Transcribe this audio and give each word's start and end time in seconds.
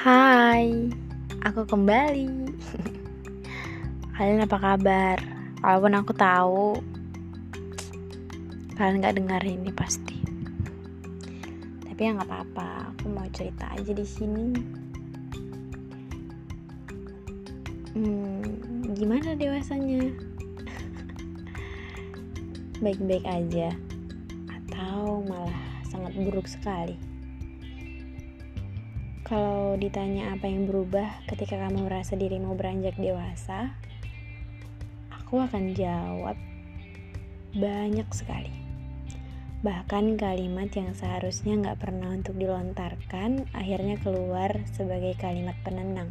Hai, 0.00 0.88
aku 1.44 1.68
kembali. 1.68 2.56
Kalian 4.16 4.48
apa 4.48 4.56
kabar? 4.56 5.20
Walaupun 5.60 5.92
aku 5.92 6.16
tahu 6.16 6.80
kalian 8.80 9.04
gak 9.04 9.20
dengar 9.20 9.44
ini 9.44 9.68
pasti. 9.76 10.16
Tapi 11.84 12.00
ya 12.00 12.16
nggak 12.16 12.32
apa-apa, 12.32 12.96
aku 12.96 13.12
mau 13.12 13.28
cerita 13.28 13.68
aja 13.76 13.92
di 13.92 14.06
sini. 14.08 14.48
Hmm, 17.92 18.40
gimana 18.96 19.36
dewasanya? 19.36 20.00
Baik-baik 22.88 23.28
aja, 23.28 23.68
atau 24.48 25.20
malah 25.28 25.60
sangat 25.92 26.16
buruk 26.24 26.48
sekali? 26.48 27.09
Kalau 29.30 29.78
ditanya 29.78 30.34
apa 30.34 30.50
yang 30.50 30.66
berubah 30.66 31.22
ketika 31.30 31.54
kamu 31.54 31.86
merasa 31.86 32.18
dirimu 32.18 32.58
beranjak 32.58 32.98
dewasa, 32.98 33.70
aku 35.14 35.38
akan 35.38 35.70
jawab 35.70 36.34
banyak 37.54 38.10
sekali. 38.10 38.50
Bahkan 39.62 40.18
kalimat 40.18 40.74
yang 40.74 40.98
seharusnya 40.98 41.62
nggak 41.62 41.78
pernah 41.78 42.10
untuk 42.10 42.34
dilontarkan 42.42 43.46
akhirnya 43.54 44.02
keluar 44.02 44.66
sebagai 44.74 45.14
kalimat 45.14 45.54
penenang. 45.62 46.10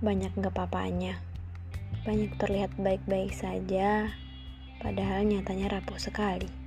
Banyak 0.00 0.32
nggak 0.32 0.56
papanya, 0.56 1.20
banyak 2.08 2.40
terlihat 2.40 2.72
baik-baik 2.80 3.36
saja, 3.36 4.08
padahal 4.80 5.28
nyatanya 5.28 5.76
rapuh 5.76 6.00
sekali. 6.00 6.63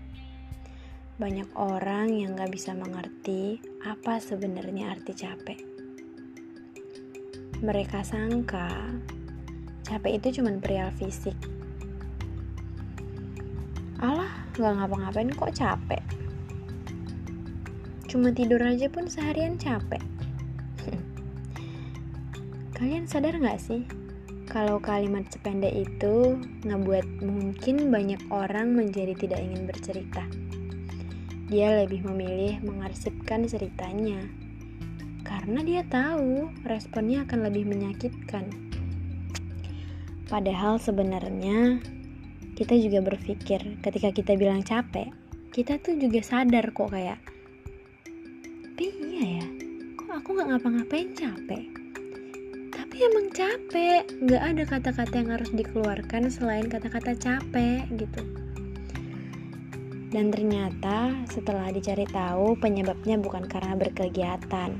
Banyak 1.17 1.49
orang 1.57 2.13
yang 2.13 2.37
gak 2.37 2.53
bisa 2.53 2.77
mengerti 2.77 3.57
apa 3.81 4.21
sebenarnya 4.21 4.93
arti 4.93 5.17
capek. 5.17 5.57
Mereka 7.65 8.05
sangka 8.05 8.69
capek 9.81 10.21
itu 10.21 10.37
cuma 10.37 10.53
perihal 10.61 10.93
fisik. 10.93 11.33
Alah, 13.97 14.29
gak 14.53 14.77
ngapa-ngapain 14.77 15.33
kok 15.33 15.57
capek. 15.57 16.05
Cuma 18.05 18.29
tidur 18.29 18.61
aja 18.61 18.85
pun 18.85 19.09
seharian 19.09 19.57
capek. 19.57 20.05
Kalian 22.77 23.09
sadar 23.09 23.41
gak 23.41 23.57
sih 23.57 23.89
kalau 24.45 24.77
kalimat 24.77 25.25
sependek 25.33 25.73
itu 25.73 26.37
ngebuat 26.61 27.25
mungkin 27.25 27.89
banyak 27.89 28.21
orang 28.29 28.77
menjadi 28.77 29.17
tidak 29.17 29.41
ingin 29.41 29.65
bercerita? 29.65 30.21
Dia 31.47 31.79
lebih 31.79 32.03
memilih 32.03 32.59
mengarsipkan 32.59 33.47
ceritanya 33.47 34.19
karena 35.23 35.59
dia 35.63 35.83
tahu 35.87 36.51
responnya 36.67 37.23
akan 37.23 37.47
lebih 37.47 37.67
menyakitkan. 37.67 38.51
Padahal 40.27 40.75
sebenarnya 40.75 41.79
kita 42.59 42.75
juga 42.75 42.99
berpikir 42.99 43.79
ketika 43.79 44.11
kita 44.11 44.35
bilang 44.35 44.59
capek, 44.59 45.07
kita 45.55 45.79
tuh 45.79 45.95
juga 45.95 46.19
sadar 46.19 46.67
kok 46.75 46.91
kayak, 46.91 47.19
tapi 48.63 48.91
iya 49.07 49.39
ya, 49.39 49.45
kok 49.95 50.11
aku 50.19 50.35
gak 50.35 50.51
ngapa-ngapain 50.51 51.15
capek? 51.15 51.63
Tapi 52.75 52.95
emang 53.07 53.27
capek, 53.31 54.03
gak 54.27 54.43
ada 54.43 54.63
kata-kata 54.67 55.15
yang 55.15 55.31
harus 55.31 55.51
dikeluarkan 55.55 56.27
selain 56.27 56.67
kata-kata 56.67 57.15
capek 57.15 57.87
gitu. 57.95 58.46
Dan 60.17 60.33
ternyata 60.33 61.13
setelah 61.29 61.69
dicari 61.69 62.01
tahu 62.09 62.57
penyebabnya 62.57 63.21
bukan 63.21 63.45
karena 63.45 63.77
berkegiatan, 63.77 64.73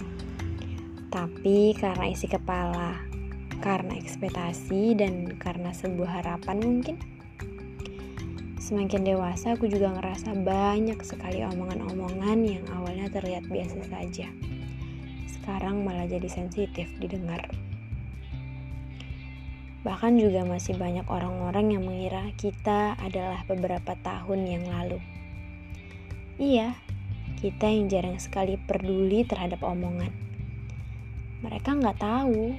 tapi 1.13 1.77
karena 1.77 2.09
isi 2.09 2.25
kepala, 2.25 2.97
karena 3.61 4.01
ekspektasi 4.01 4.97
dan 4.97 5.37
karena 5.37 5.69
sebuah 5.77 6.25
harapan 6.25 6.57
mungkin. 6.57 6.97
Semakin 8.57 9.05
dewasa 9.05 9.53
aku 9.53 9.69
juga 9.69 9.93
ngerasa 9.93 10.33
banyak 10.41 10.97
sekali 11.05 11.45
omongan-omongan 11.45 12.41
yang 12.41 12.65
awalnya 12.73 13.05
terlihat 13.13 13.45
biasa 13.45 13.77
saja. 13.93 14.33
Sekarang 15.29 15.85
malah 15.85 16.09
jadi 16.09 16.33
sensitif 16.33 16.89
didengar. 16.97 17.45
Bahkan 19.85 20.17
juga 20.17 20.49
masih 20.49 20.81
banyak 20.81 21.05
orang-orang 21.05 21.77
yang 21.77 21.85
mengira 21.85 22.25
kita 22.41 22.97
adalah 22.97 23.45
beberapa 23.45 23.93
tahun 24.01 24.41
yang 24.49 24.65
lalu. 24.65 24.97
Iya, 26.37 26.77
kita 27.41 27.65
yang 27.65 27.89
jarang 27.89 28.21
sekali 28.21 28.61
peduli 28.61 29.25
terhadap 29.25 29.65
omongan. 29.65 30.13
Mereka 31.41 31.81
nggak 31.81 31.97
tahu 31.97 32.53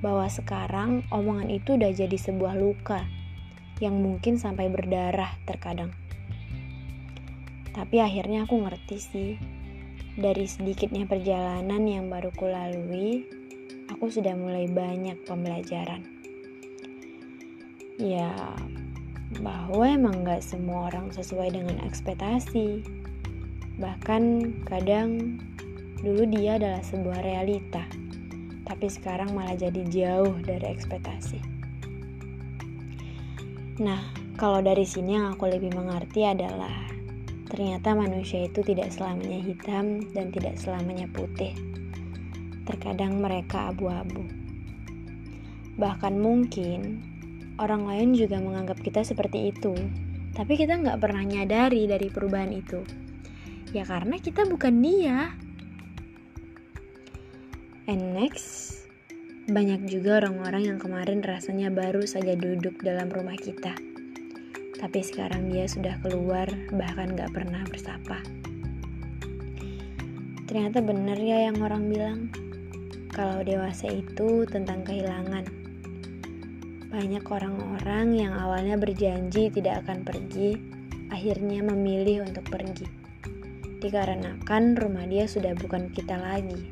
bahwa 0.00 0.24
sekarang 0.32 1.04
omongan 1.12 1.52
itu 1.52 1.76
udah 1.76 1.92
jadi 1.92 2.16
sebuah 2.16 2.56
luka 2.56 3.04
yang 3.84 4.00
mungkin 4.00 4.40
sampai 4.40 4.72
berdarah 4.72 5.28
terkadang. 5.44 5.92
Tapi 7.76 8.00
akhirnya 8.00 8.48
aku 8.48 8.64
ngerti 8.64 8.96
sih, 8.96 9.32
dari 10.16 10.48
sedikitnya 10.48 11.04
perjalanan 11.04 11.84
yang 11.84 12.08
baru 12.08 12.32
kulalui, 12.32 13.28
aku 13.92 14.08
sudah 14.08 14.32
mulai 14.32 14.72
banyak 14.72 15.20
pembelajaran. 15.28 16.00
Ya, 18.00 18.56
bahwa 19.40 19.84
emang 19.84 20.24
gak 20.24 20.40
semua 20.40 20.88
orang 20.88 21.12
sesuai 21.12 21.60
dengan 21.60 21.76
ekspektasi 21.84 23.01
Bahkan 23.80 24.22
kadang 24.68 25.40
dulu 26.02 26.28
dia 26.28 26.60
adalah 26.60 26.84
sebuah 26.84 27.24
realita, 27.24 27.86
tapi 28.68 28.90
sekarang 28.92 29.32
malah 29.32 29.56
jadi 29.56 29.82
jauh 29.88 30.36
dari 30.44 30.66
ekspektasi. 30.68 31.40
Nah, 33.80 34.12
kalau 34.36 34.60
dari 34.60 34.84
sini 34.84 35.16
yang 35.16 35.32
aku 35.32 35.48
lebih 35.48 35.72
mengerti 35.72 36.28
adalah 36.28 36.92
ternyata 37.48 37.96
manusia 37.96 38.44
itu 38.48 38.60
tidak 38.60 38.92
selamanya 38.92 39.40
hitam 39.40 40.04
dan 40.12 40.28
tidak 40.28 40.60
selamanya 40.60 41.08
putih. 41.08 41.56
Terkadang 42.68 43.20
mereka 43.20 43.72
abu-abu. 43.72 44.24
Bahkan 45.80 46.14
mungkin 46.20 47.00
orang 47.56 47.88
lain 47.88 48.12
juga 48.12 48.36
menganggap 48.36 48.80
kita 48.84 49.00
seperti 49.00 49.52
itu, 49.52 49.72
tapi 50.36 50.56
kita 50.60 50.76
nggak 50.80 51.00
pernah 51.00 51.24
nyadari 51.24 51.88
dari 51.88 52.08
perubahan 52.12 52.52
itu. 52.52 52.80
Ya 53.72 53.88
karena 53.88 54.20
kita 54.20 54.44
bukan 54.44 54.84
dia. 54.84 55.32
And 57.88 58.12
next, 58.12 58.84
banyak 59.48 59.88
juga 59.88 60.20
orang-orang 60.20 60.76
yang 60.76 60.78
kemarin 60.78 61.24
rasanya 61.24 61.72
baru 61.72 62.04
saja 62.04 62.36
duduk 62.36 62.84
dalam 62.84 63.08
rumah 63.08 63.34
kita. 63.40 63.72
Tapi 64.76 65.00
sekarang 65.00 65.48
dia 65.48 65.64
sudah 65.64 65.96
keluar, 66.04 66.52
bahkan 66.76 67.16
gak 67.16 67.32
pernah 67.32 67.64
bersapa. 67.64 68.20
Ternyata 70.44 70.84
bener 70.84 71.16
ya 71.16 71.48
yang 71.48 71.56
orang 71.64 71.88
bilang, 71.88 72.18
kalau 73.08 73.40
dewasa 73.40 73.88
itu 73.88 74.44
tentang 74.52 74.84
kehilangan. 74.84 75.48
Banyak 76.92 77.24
orang-orang 77.24 78.20
yang 78.20 78.36
awalnya 78.36 78.76
berjanji 78.76 79.48
tidak 79.48 79.88
akan 79.88 80.04
pergi, 80.04 80.60
akhirnya 81.08 81.64
memilih 81.64 82.28
untuk 82.28 82.44
pergi 82.52 83.01
dikarenakan 83.82 84.78
rumah 84.78 85.02
dia 85.10 85.26
sudah 85.26 85.58
bukan 85.58 85.90
kita 85.90 86.14
lagi. 86.14 86.70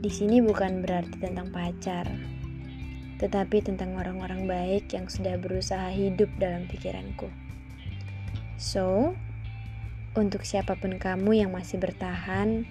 Di 0.00 0.08
sini 0.08 0.40
bukan 0.40 0.80
berarti 0.80 1.20
tentang 1.20 1.52
pacar, 1.52 2.08
tetapi 3.20 3.60
tentang 3.60 3.92
orang-orang 4.00 4.48
baik 4.48 4.96
yang 4.96 5.12
sudah 5.12 5.36
berusaha 5.36 5.92
hidup 5.92 6.32
dalam 6.40 6.64
pikiranku. 6.64 7.28
So, 8.56 9.12
untuk 10.16 10.48
siapa 10.48 10.80
pun 10.80 10.96
kamu 10.96 11.44
yang 11.44 11.52
masih 11.52 11.76
bertahan, 11.76 12.64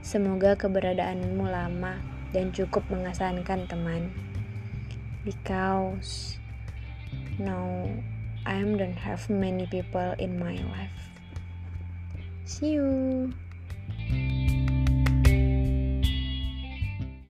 semoga 0.00 0.56
keberadaanmu 0.56 1.44
lama 1.44 2.00
dan 2.32 2.56
cukup 2.56 2.88
mengesankan 2.88 3.68
teman. 3.68 4.08
Because 5.28 6.40
now 7.36 7.84
I 8.48 8.64
don't 8.64 8.96
have 8.96 9.28
many 9.28 9.68
people 9.68 10.16
in 10.16 10.40
my 10.40 10.56
life. 10.72 11.11
See 12.52 12.72
you. 12.72 13.32